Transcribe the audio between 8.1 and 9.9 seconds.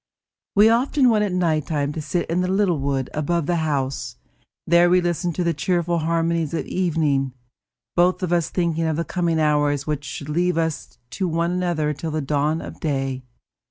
of us thinking of the coming hours